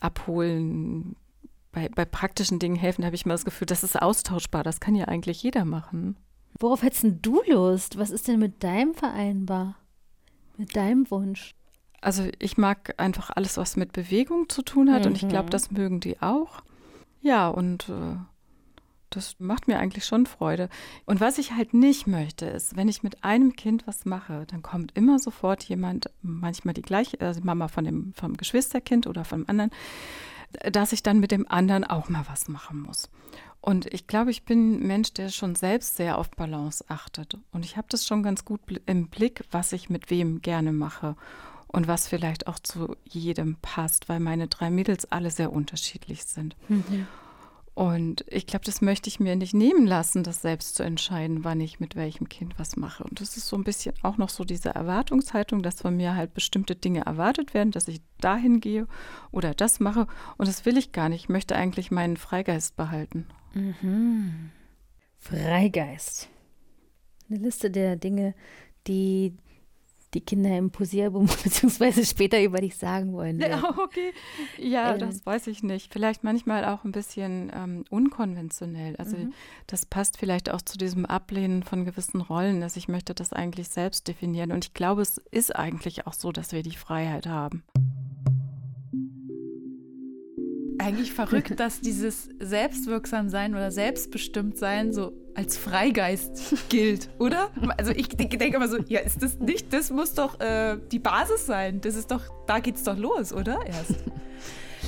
[0.00, 1.16] abholen,
[1.76, 4.64] bei, bei praktischen Dingen helfen, habe ich immer das Gefühl, das ist austauschbar.
[4.64, 6.16] Das kann ja eigentlich jeder machen.
[6.58, 7.98] Worauf hättest du Lust?
[7.98, 9.76] Was ist denn mit deinem vereinbar?
[10.56, 11.54] Mit deinem Wunsch?
[12.00, 15.08] Also ich mag einfach alles, was mit Bewegung zu tun hat mhm.
[15.08, 15.50] und ich glaube, mhm.
[15.50, 16.62] das mögen die auch.
[17.20, 18.16] Ja, und äh,
[19.10, 20.70] das macht mir eigentlich schon Freude.
[21.04, 24.62] Und was ich halt nicht möchte, ist, wenn ich mit einem Kind was mache, dann
[24.62, 29.44] kommt immer sofort jemand, manchmal die gleiche, also Mama von dem vom Geschwisterkind oder vom
[29.46, 29.72] anderen,
[30.70, 33.08] dass ich dann mit dem anderen auch mal was machen muss.
[33.60, 37.36] Und ich glaube, ich bin ein Mensch, der schon selbst sehr auf Balance achtet.
[37.52, 41.16] Und ich habe das schon ganz gut im Blick, was ich mit wem gerne mache
[41.66, 46.54] und was vielleicht auch zu jedem passt, weil meine drei Mädels alle sehr unterschiedlich sind.
[46.68, 47.08] Mhm.
[47.76, 51.60] Und ich glaube, das möchte ich mir nicht nehmen lassen, das selbst zu entscheiden, wann
[51.60, 53.04] ich mit welchem Kind was mache.
[53.04, 56.32] Und das ist so ein bisschen auch noch so diese Erwartungshaltung, dass von mir halt
[56.32, 58.88] bestimmte Dinge erwartet werden, dass ich dahin gehe
[59.30, 60.06] oder das mache.
[60.38, 61.24] Und das will ich gar nicht.
[61.24, 63.26] Ich möchte eigentlich meinen Freigeist behalten.
[63.52, 64.52] Mhm.
[65.18, 66.30] Freigeist.
[67.28, 68.34] Eine Liste der Dinge,
[68.86, 69.34] die
[70.16, 73.38] die Kinder im Posieralbum beziehungsweise später über dich sagen wollen.
[73.38, 74.12] Ja, okay.
[74.58, 74.98] Ja, ähm.
[74.98, 75.92] das weiß ich nicht.
[75.92, 78.96] Vielleicht manchmal auch ein bisschen ähm, unkonventionell.
[78.96, 79.34] Also mhm.
[79.66, 83.68] das passt vielleicht auch zu diesem Ablehnen von gewissen Rollen, dass ich möchte das eigentlich
[83.68, 84.52] selbst definieren.
[84.52, 87.62] Und ich glaube, es ist eigentlich auch so, dass wir die Freiheit haben
[90.86, 97.50] eigentlich verrückt, dass dieses Selbstwirksamsein oder Selbstbestimmtsein so als Freigeist gilt, oder?
[97.76, 101.44] Also ich denke immer so, ja, ist das nicht, das muss doch äh, die Basis
[101.44, 101.80] sein.
[101.80, 103.58] Das ist doch, da geht's doch los, oder?
[103.66, 103.96] Erst.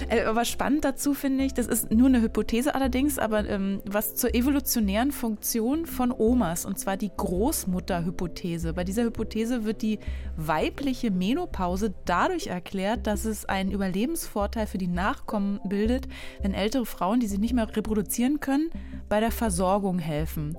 [0.09, 4.15] Äh, aber spannend dazu finde ich, das ist nur eine Hypothese allerdings, aber ähm, was
[4.15, 8.73] zur evolutionären Funktion von Omas, und zwar die Großmutterhypothese.
[8.73, 9.99] Bei dieser Hypothese wird die
[10.37, 16.09] weibliche Menopause dadurch erklärt, dass es einen Überlebensvorteil für die Nachkommen bildet,
[16.43, 18.71] wenn ältere Frauen, die sich nicht mehr reproduzieren können,
[19.09, 20.57] bei der Versorgung helfen.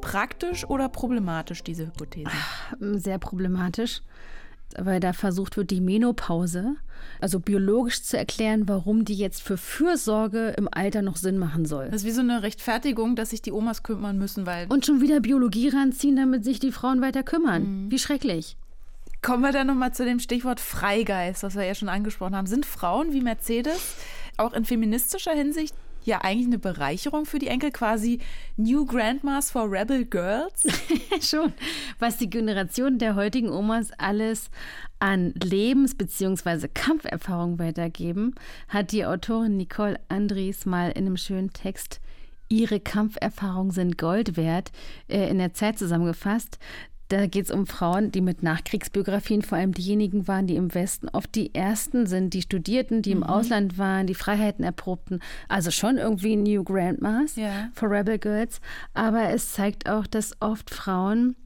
[0.00, 2.30] Praktisch oder problematisch, diese Hypothese?
[2.80, 4.02] Sehr problematisch
[4.78, 6.76] weil da versucht wird, die Menopause,
[7.20, 11.86] also biologisch zu erklären, warum die jetzt für Fürsorge im Alter noch Sinn machen soll.
[11.86, 14.66] Das ist wie so eine Rechtfertigung, dass sich die Omas kümmern müssen, weil.
[14.68, 17.84] Und schon wieder Biologie ranziehen, damit sich die Frauen weiter kümmern.
[17.84, 17.90] Mhm.
[17.90, 18.56] Wie schrecklich.
[19.22, 22.46] Kommen wir dann nochmal zu dem Stichwort Freigeist, was wir ja schon angesprochen haben.
[22.46, 23.96] Sind Frauen wie Mercedes
[24.36, 25.74] auch in feministischer Hinsicht
[26.06, 28.20] ja eigentlich eine Bereicherung für die Enkel, quasi
[28.56, 30.66] New Grandmas for Rebel Girls.
[31.20, 31.52] Schon,
[31.98, 34.50] was die Generation der heutigen Omas alles
[34.98, 36.68] an Lebens- bzw.
[36.72, 38.34] Kampferfahrung weitergeben,
[38.68, 42.00] hat die Autorin Nicole Andries mal in einem schönen Text
[42.48, 44.70] Ihre Kampferfahrungen sind Gold wert
[45.08, 46.58] äh, in der Zeit zusammengefasst.
[47.08, 51.08] Da geht es um Frauen, die mit Nachkriegsbiografien vor allem diejenigen waren, die im Westen
[51.08, 53.24] oft die ersten sind, die Studierten, die im mhm.
[53.24, 55.20] Ausland waren, die Freiheiten erprobten.
[55.48, 57.70] Also schon irgendwie New Grandmas yeah.
[57.74, 58.60] for Rebel Girls.
[58.94, 61.36] Aber es zeigt auch, dass oft Frauen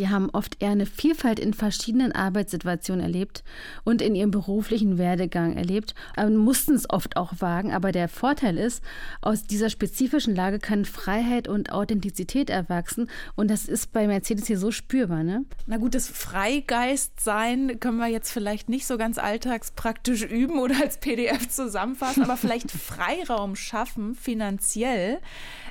[0.00, 3.44] die haben oft eher eine Vielfalt in verschiedenen Arbeitssituationen erlebt
[3.84, 5.94] und in ihrem beruflichen Werdegang erlebt,
[6.30, 7.70] mussten es oft auch wagen.
[7.74, 8.82] Aber der Vorteil ist,
[9.20, 13.10] aus dieser spezifischen Lage kann Freiheit und Authentizität erwachsen.
[13.36, 15.22] Und das ist bei Mercedes hier so spürbar.
[15.22, 15.44] Ne?
[15.66, 20.96] Na gut, das Freigeist-Sein können wir jetzt vielleicht nicht so ganz alltagspraktisch üben oder als
[20.96, 25.18] PDF zusammenfassen, aber vielleicht Freiraum schaffen, finanziell.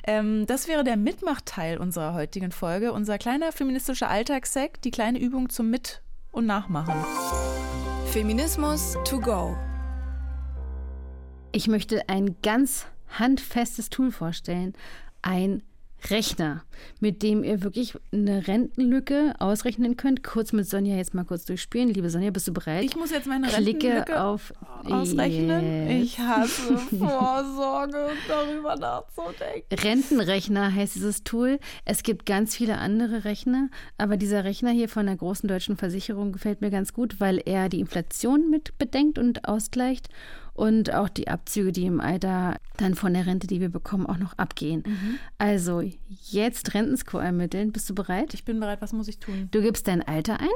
[0.06, 5.50] Ähm, das wäre der Mitmachteil unserer heutigen Folge, unser kleiner feministischer Alltagssekt, die kleine Übung
[5.50, 6.94] zum Mit- und Nachmachen.
[8.06, 9.56] Feminismus to go.
[11.52, 12.86] Ich möchte ein ganz
[13.18, 14.74] handfestes Tool vorstellen.
[15.22, 15.62] Ein
[16.08, 16.64] Rechner,
[17.00, 20.22] mit dem ihr wirklich eine Rentenlücke ausrechnen könnt.
[20.22, 21.88] Kurz mit Sonja jetzt mal kurz durchspielen.
[21.90, 22.84] Liebe Sonja, bist du bereit?
[22.84, 24.52] Ich muss jetzt meine Klicke Rentenlücke auf
[24.84, 25.88] ausrechnen.
[25.88, 26.02] Yes.
[26.02, 29.74] Ich hasse Vorsorge, darüber nachzudenken.
[29.74, 31.58] Rentenrechner heißt dieses Tool.
[31.84, 36.32] Es gibt ganz viele andere Rechner, aber dieser Rechner hier von der großen deutschen Versicherung
[36.32, 40.08] gefällt mir ganz gut, weil er die Inflation mit bedenkt und ausgleicht
[40.60, 44.18] und auch die Abzüge, die im Alter dann von der Rente, die wir bekommen, auch
[44.18, 44.82] noch abgehen.
[44.86, 45.18] Mhm.
[45.38, 45.82] Also
[46.28, 47.72] jetzt Rentenscore ermitteln.
[47.72, 48.34] Bist du bereit?
[48.34, 48.82] Ich bin bereit.
[48.82, 49.48] Was muss ich tun?
[49.52, 50.48] Du gibst dein Alter ein.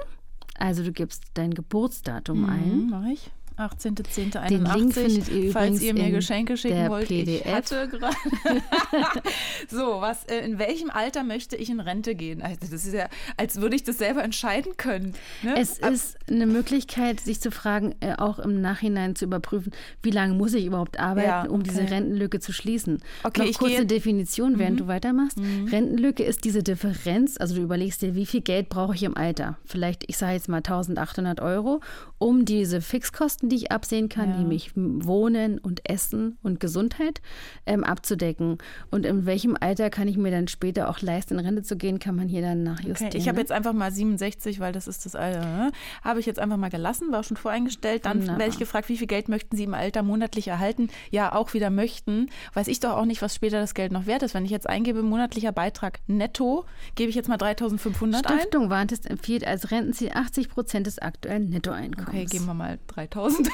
[0.58, 2.86] Also du gibst dein Geburtsdatum mhm, ein.
[2.90, 3.30] Mach ich.
[3.56, 4.48] 18.10.81.
[4.48, 7.06] Den Link findet ihr falls ihr mir Geschenke schicken wollt.
[7.06, 7.46] PDF.
[7.46, 8.16] Ich hatte gerade.
[9.70, 12.42] so, was, äh, in welchem Alter möchte ich in Rente gehen?
[12.42, 15.14] Also das ist ja, als würde ich das selber entscheiden können.
[15.42, 15.54] Ne?
[15.56, 20.10] Es Ab ist eine Möglichkeit, sich zu fragen, äh, auch im Nachhinein zu überprüfen, wie
[20.10, 21.50] lange muss ich überhaupt arbeiten, ja, okay.
[21.50, 23.02] um diese Rentenlücke zu schließen.
[23.22, 23.86] Okay, Noch ich kurze gehe...
[23.86, 24.78] Definition, während mhm.
[24.78, 25.38] du weitermachst.
[25.38, 25.68] Mhm.
[25.68, 29.58] Rentenlücke ist diese Differenz, also du überlegst dir, wie viel Geld brauche ich im Alter?
[29.64, 31.80] Vielleicht, ich sage jetzt mal 1800 Euro,
[32.24, 34.36] um diese Fixkosten Kosten, die ich absehen kann, ja.
[34.38, 37.20] nämlich Wohnen und Essen und Gesundheit,
[37.66, 38.58] ähm, abzudecken.
[38.90, 41.98] Und in welchem Alter kann ich mir dann später auch leisten, in Rente zu gehen,
[41.98, 43.08] kann man hier dann nachjustieren.
[43.08, 43.18] Okay.
[43.18, 43.40] Ich habe ne?
[43.40, 45.40] jetzt einfach mal 67, weil das ist das Alter.
[45.40, 45.72] Ne?
[46.02, 48.06] Habe ich jetzt einfach mal gelassen, war schon voreingestellt.
[48.06, 50.88] Dann werde ich gefragt, wie viel Geld möchten Sie im Alter monatlich erhalten?
[51.10, 52.28] Ja, auch wieder möchten.
[52.52, 54.34] Weiß ich doch auch nicht, was später das Geld noch wert ist.
[54.34, 58.70] Wenn ich jetzt eingebe, monatlicher Beitrag netto, gebe ich jetzt mal 3500 Stiftung ein.
[58.70, 62.08] Warntest empfiehlt als Rentenziel 80 Prozent des aktuellen Nettoeinkommens.
[62.08, 63.48] Okay, geben wir mal 3000 1000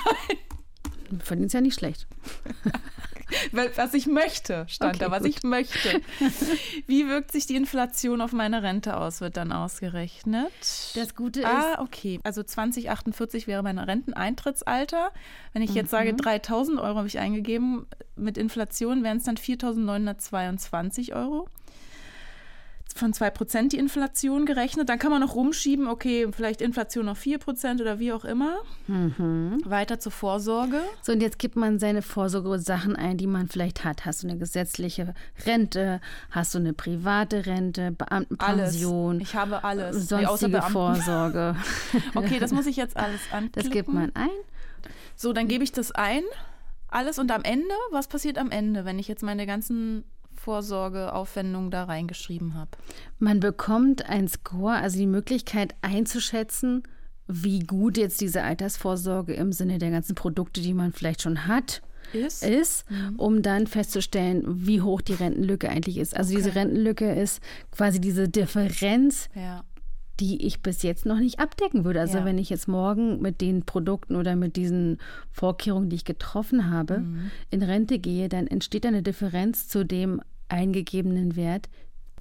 [1.11, 1.20] ein.
[1.20, 2.07] Verdienst ja nicht schlecht.
[3.53, 5.29] was ich möchte, stand okay, da, was gut.
[5.29, 6.01] ich möchte.
[6.87, 10.53] Wie wirkt sich die Inflation auf meine Rente aus, wird dann ausgerechnet.
[10.94, 11.79] Das Gute ah, ist.
[11.79, 12.20] Ah, okay.
[12.23, 15.12] Also 2048 wäre mein Renteneintrittsalter.
[15.53, 15.96] Wenn ich jetzt mhm.
[15.96, 21.49] sage, 3000 Euro habe ich eingegeben, mit Inflation wären es dann 4922 Euro.
[22.98, 24.88] Von 2% die Inflation gerechnet.
[24.88, 28.59] Dann kann man noch rumschieben, okay, vielleicht Inflation noch 4% oder wie auch immer.
[28.87, 29.61] Mhm.
[29.64, 30.81] Weiter zur Vorsorge.
[31.03, 34.05] So, und jetzt gibt man seine Vorsorgesachen ein, die man vielleicht hat.
[34.05, 35.14] Hast du eine gesetzliche
[35.46, 36.00] Rente?
[36.31, 37.92] Hast du eine private Rente?
[37.92, 39.16] Beamtenpension?
[39.16, 39.29] Alles.
[39.29, 40.09] Ich habe alles.
[40.09, 41.57] Sonstige Vorsorge.
[42.14, 43.53] okay, das muss ich jetzt alles anklicken.
[43.55, 44.29] Das gibt man ein.
[45.16, 46.22] So, dann gebe ich das ein.
[46.88, 50.05] Alles und am Ende, was passiert am Ende, wenn ich jetzt meine ganzen
[50.40, 52.70] Vorsorgeaufwendungen da reingeschrieben habe.
[53.18, 56.83] Man bekommt ein Score, also die Möglichkeit einzuschätzen,
[57.26, 61.83] wie gut jetzt diese Altersvorsorge im Sinne der ganzen Produkte, die man vielleicht schon hat,
[62.12, 63.16] ist, ist mhm.
[63.18, 66.16] um dann festzustellen, wie hoch die Rentenlücke eigentlich ist.
[66.16, 66.42] Also okay.
[66.42, 69.62] diese Rentenlücke ist quasi diese Differenz ja
[70.20, 72.00] die ich bis jetzt noch nicht abdecken würde.
[72.00, 72.24] Also ja.
[72.24, 74.98] wenn ich jetzt morgen mit den Produkten oder mit diesen
[75.33, 77.31] Vorkehrungen, die ich getroffen habe, mhm.
[77.50, 80.20] in Rente gehe, dann entsteht eine Differenz zu dem
[80.51, 81.69] eingegebenen Wert,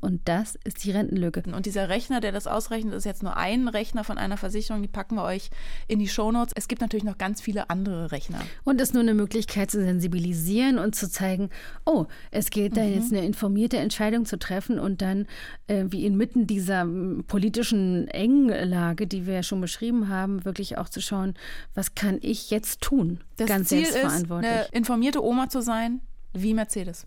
[0.02, 1.44] und das ist die Rentenlücke.
[1.54, 4.82] Und dieser Rechner, der das ausrechnet, ist jetzt nur ein Rechner von einer Versicherung.
[4.82, 5.50] Die packen wir euch
[5.88, 6.54] in die Shownotes.
[6.56, 8.40] Es gibt natürlich noch ganz viele andere Rechner.
[8.64, 11.50] Und es ist nur eine Möglichkeit zu sensibilisieren und zu zeigen,
[11.86, 12.94] oh, es geht da mhm.
[12.94, 15.28] jetzt eine informierte Entscheidung zu treffen und dann
[15.68, 16.88] äh, wie inmitten dieser
[17.28, 21.34] politischen Englage, die wir ja schon beschrieben haben, wirklich auch zu schauen,
[21.74, 23.20] was kann ich jetzt tun?
[23.36, 24.52] Das ganz Ziel selbstverantwortlich.
[24.52, 26.00] Ist, eine informierte Oma zu sein,
[26.34, 27.06] wie Mercedes.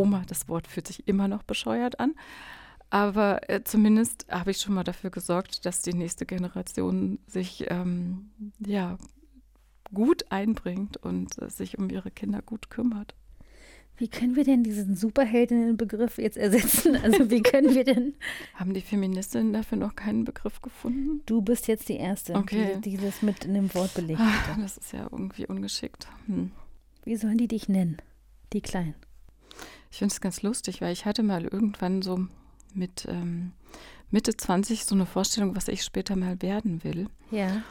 [0.00, 2.14] Oma, das Wort fühlt sich immer noch bescheuert an.
[2.90, 8.30] Aber äh, zumindest habe ich schon mal dafür gesorgt, dass die nächste Generation sich ähm,
[8.58, 8.98] ja,
[9.94, 13.14] gut einbringt und äh, sich um ihre Kinder gut kümmert.
[13.96, 16.96] Wie können wir denn diesen Superheldinnenbegriff jetzt ersetzen?
[16.96, 18.14] Also wie können wir denn...
[18.54, 21.20] Haben die Feministinnen dafür noch keinen Begriff gefunden?
[21.26, 22.78] Du bist jetzt die Erste, okay.
[22.82, 24.58] die, die das mit in dem Wort belegt hat.
[24.58, 26.08] Das ist ja irgendwie ungeschickt.
[26.26, 26.50] Hm.
[27.04, 27.98] Wie sollen die dich nennen,
[28.54, 28.94] die Kleinen?
[29.90, 32.26] Ich finde es ganz lustig, weil ich hatte mal irgendwann so
[32.74, 33.52] mit ähm,
[34.10, 37.08] Mitte 20 so eine Vorstellung, was ich später mal werden will.
[37.30, 37.62] Ja.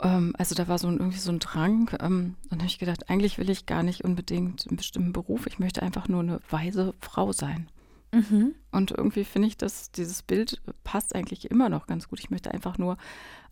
[0.00, 1.90] Ähm, also da war so ein, irgendwie so ein Drang.
[2.00, 5.46] Ähm, und habe ich gedacht, eigentlich will ich gar nicht unbedingt einen bestimmten Beruf.
[5.46, 7.68] Ich möchte einfach nur eine weise Frau sein.
[8.12, 8.54] Mhm.
[8.70, 12.20] Und irgendwie finde ich, dass dieses Bild passt eigentlich immer noch ganz gut.
[12.20, 12.96] Ich möchte einfach nur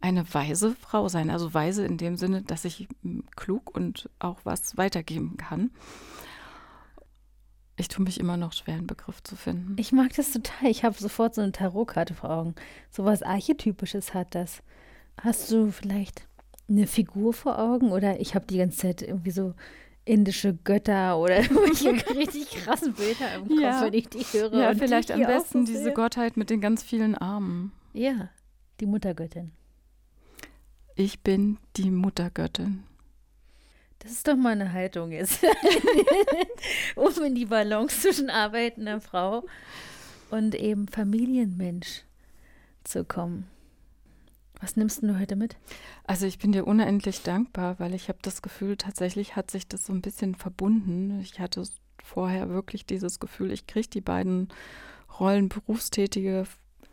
[0.01, 1.31] eine weise Frau sein.
[1.31, 2.89] Also weise in dem Sinne, dass ich
[3.35, 5.71] klug und auch was weitergeben kann.
[7.83, 9.75] Ich tue mich immer noch schwer, einen Begriff zu finden.
[9.77, 10.71] Ich mag das total.
[10.71, 12.55] Ich habe sofort so eine Tarotkarte vor Augen.
[12.93, 14.63] So was Archetypisches hat das.
[15.21, 16.29] Hast du vielleicht
[16.69, 17.91] eine Figur vor Augen?
[17.91, 19.55] Oder ich habe die ganze Zeit irgendwie so
[20.05, 21.39] indische Götter oder
[22.15, 23.83] richtig krassen Bilder im Kopf, ja.
[23.83, 24.55] wenn ich die höre.
[24.55, 27.73] Ja, vielleicht am besten diese Gottheit mit den ganz vielen Armen.
[27.95, 28.29] Ja,
[28.79, 29.51] die Muttergöttin.
[30.95, 32.85] Ich bin die Muttergöttin.
[34.03, 35.43] Das ist doch mal eine Haltung jetzt,
[37.23, 39.45] in die Balance zwischen arbeitender Frau
[40.31, 42.03] und eben Familienmensch
[42.85, 43.47] zu kommen.
[44.61, 45.57] Was nimmst du heute mit?
[46.05, 49.87] Also ich bin dir unendlich dankbar, weil ich habe das Gefühl, tatsächlich hat sich das
[49.87, 51.21] so ein bisschen verbunden.
[51.21, 51.65] Ich hatte
[52.03, 54.49] vorher wirklich dieses Gefühl, ich kriege die beiden
[55.19, 56.47] Rollen berufstätige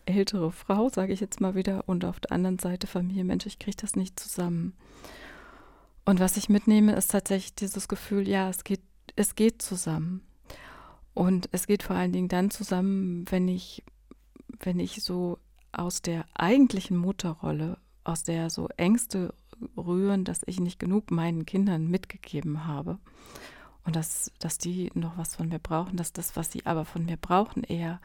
[0.05, 3.77] ältere Frau, sage ich jetzt mal wieder, und auf der anderen Seite Familienmensch, ich kriege
[3.77, 4.73] das nicht zusammen.
[6.05, 8.81] Und was ich mitnehme, ist tatsächlich dieses Gefühl, ja, es geht,
[9.15, 10.21] es geht zusammen.
[11.13, 13.83] Und es geht vor allen Dingen dann zusammen, wenn ich,
[14.59, 15.39] wenn ich so
[15.71, 19.33] aus der eigentlichen Mutterrolle, aus der so Ängste
[19.77, 22.97] rühren, dass ich nicht genug meinen Kindern mitgegeben habe
[23.83, 27.05] und dass, dass die noch was von mir brauchen, dass das, was sie aber von
[27.05, 27.99] mir brauchen, eher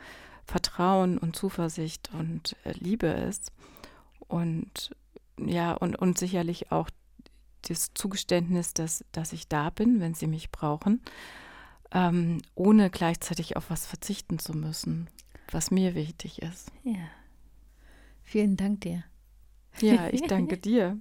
[0.47, 3.53] Vertrauen und Zuversicht und äh, Liebe ist.
[4.27, 4.95] Und
[5.39, 6.91] ja, und, und sicherlich auch
[7.65, 11.01] das Zugeständnis, dass, dass ich da bin, wenn sie mich brauchen,
[11.93, 15.09] ähm, ohne gleichzeitig auf was verzichten zu müssen,
[15.51, 16.71] was mir wichtig ist.
[16.83, 17.09] Ja.
[18.23, 19.05] Vielen Dank dir.
[19.81, 20.99] Ja, ich danke dir.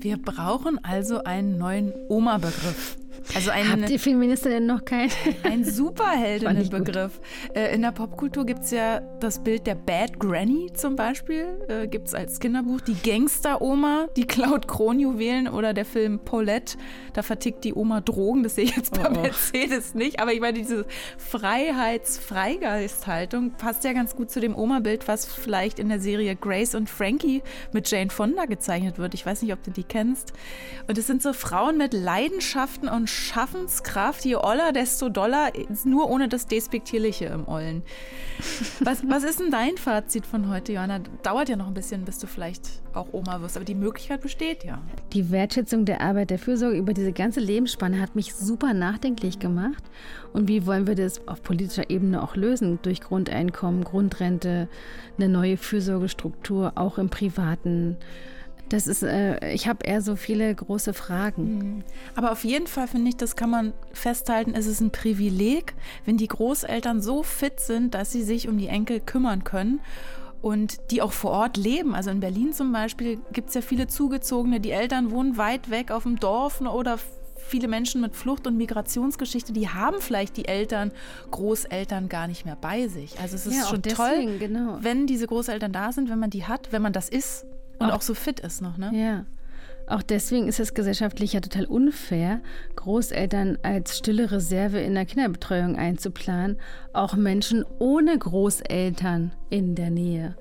[0.00, 2.96] Wir brauchen also einen neuen Oma-Begriff.
[3.34, 5.10] Also ein, Habt ihr Feministinnen noch keinen?
[5.42, 7.20] Ein Superheldinnenbegriff.
[7.54, 11.46] Äh, in der Popkultur gibt es ja das Bild der Bad Granny zum Beispiel.
[11.68, 16.76] Äh, gibt es als Kinderbuch die Gangster-Oma, die klaut Kronjuwelen oder der Film Paulette.
[17.14, 18.42] Da vertickt die Oma Drogen.
[18.42, 19.20] Das sehe ich jetzt bei oh, oh.
[19.20, 20.20] Mercedes nicht.
[20.20, 20.84] Aber ich meine, diese
[21.18, 26.90] Freiheits-Freigeist-Haltung passt ja ganz gut zu dem Oma-Bild, was vielleicht in der Serie Grace und
[26.90, 29.14] Frankie mit Jane Fonda gezeichnet wird.
[29.14, 30.32] Ich weiß nicht, ob du die kennst.
[30.86, 35.52] Und es sind so Frauen mit Leidenschaften und Schaffenskraft, je oller, desto doller,
[35.84, 37.82] nur ohne das Despektierliche im Ollen.
[38.80, 41.00] Was, was ist denn dein Fazit von heute, Johanna?
[41.22, 44.64] Dauert ja noch ein bisschen, bis du vielleicht auch Oma wirst, aber die Möglichkeit besteht
[44.64, 44.80] ja.
[45.12, 49.82] Die Wertschätzung der Arbeit der Fürsorge über diese ganze Lebensspanne hat mich super nachdenklich gemacht.
[50.32, 52.78] Und wie wollen wir das auf politischer Ebene auch lösen?
[52.82, 54.68] Durch Grundeinkommen, Grundrente,
[55.16, 57.96] eine neue Fürsorgestruktur, auch im privaten.
[58.68, 61.58] Das ist, äh, ich habe eher so viele große Fragen.
[61.58, 61.84] Mhm.
[62.14, 66.16] Aber auf jeden Fall finde ich, das kann man festhalten, es ist ein Privileg, wenn
[66.16, 69.80] die Großeltern so fit sind, dass sie sich um die Enkel kümmern können
[70.42, 71.94] und die auch vor Ort leben.
[71.94, 75.90] Also in Berlin zum Beispiel gibt es ja viele Zugezogene, die Eltern wohnen weit weg
[75.90, 76.98] auf dem Dorf oder
[77.36, 80.92] viele Menschen mit Flucht- und Migrationsgeschichte, die haben vielleicht die Eltern,
[81.30, 83.18] Großeltern gar nicht mehr bei sich.
[83.20, 84.78] Also es ist Ja, schon deswegen, toll, genau.
[84.82, 87.46] wenn diese Großeltern da sind, wenn man die hat, wenn man das ist
[87.78, 88.76] und Auch- auch so fit ist noch.
[88.78, 88.90] Ne?
[88.94, 89.24] Ja.
[89.86, 92.40] Auch deswegen ist es gesellschaftlich ja total unfair,
[92.76, 96.58] Großeltern als stille Reserve in der Kinderbetreuung einzuplanen,
[96.92, 100.36] auch Menschen ohne Großeltern in der Nähe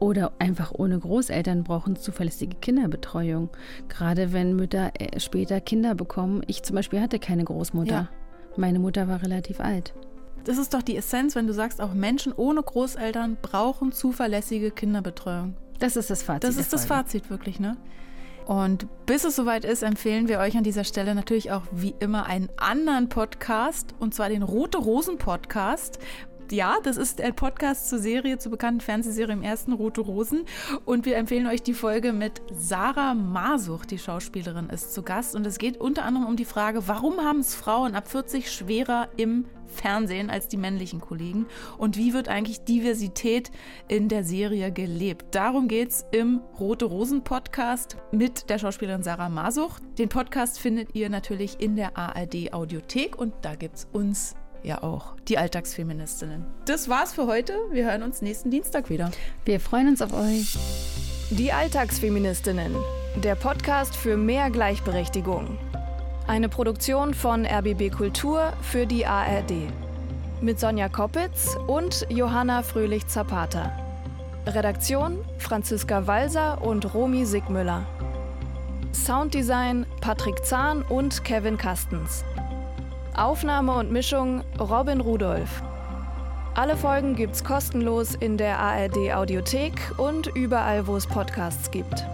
[0.00, 3.50] oder einfach ohne Großeltern brauchen zuverlässige Kinderbetreuung.
[3.88, 6.42] Gerade wenn Mütter äh, später Kinder bekommen.
[6.48, 7.92] Ich zum Beispiel hatte keine Großmutter.
[7.92, 8.08] Ja.
[8.56, 9.94] Meine Mutter war relativ alt.
[10.42, 15.54] Das ist doch die Essenz, wenn du sagst, auch Menschen ohne Großeltern brauchen zuverlässige Kinderbetreuung.
[15.78, 16.44] Das ist das Fazit.
[16.44, 16.86] Das ist das.
[16.86, 17.76] Fazit wirklich, ne?
[18.46, 22.24] Und bis es soweit ist, empfehlen wir euch an dieser Stelle natürlich auch wie immer
[22.24, 25.98] einen anderen Podcast, und zwar den Rote Rosen Podcast.
[26.50, 30.46] Ja, das ist ein Podcast zur Serie, zur bekannten Fernsehserie im ersten Rote Rosen.
[30.86, 35.36] Und wir empfehlen euch die Folge mit Sarah Masuch, die Schauspielerin, ist zu Gast.
[35.36, 39.08] Und es geht unter anderem um die Frage, warum haben es Frauen ab 40 schwerer
[39.18, 41.46] im Fernsehen als die männlichen Kollegen?
[41.76, 43.50] Und wie wird eigentlich Diversität
[43.86, 45.34] in der Serie gelebt?
[45.34, 49.80] Darum geht es im Rote Rosen Podcast mit der Schauspielerin Sarah Masuch.
[49.98, 54.82] Den Podcast findet ihr natürlich in der ARD Audiothek und da gibt es uns ja
[54.82, 56.44] auch, die Alltagsfeministinnen.
[56.66, 57.54] Das war's für heute.
[57.70, 59.10] Wir hören uns nächsten Dienstag wieder.
[59.44, 60.56] Wir freuen uns auf euch.
[61.30, 62.74] Die Alltagsfeministinnen.
[63.22, 65.58] Der Podcast für mehr Gleichberechtigung.
[66.26, 69.52] Eine Produktion von RBB Kultur für die ARD.
[70.40, 73.72] Mit Sonja Koppitz und Johanna Fröhlich-Zapata.
[74.46, 77.86] Redaktion Franziska Walser und Romy Sigmüller.
[78.92, 82.24] Sounddesign Patrick Zahn und Kevin Kastens.
[83.16, 85.62] Aufnahme und Mischung Robin Rudolph.
[86.54, 92.04] Alle Folgen gibt's kostenlos in der ARD Audiothek und überall, wo es Podcasts gibt.